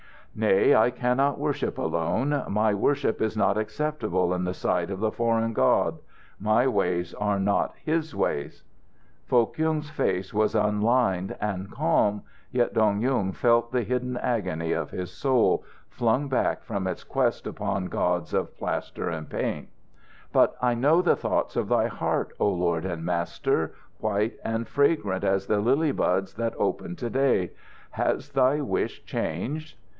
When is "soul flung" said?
15.11-16.29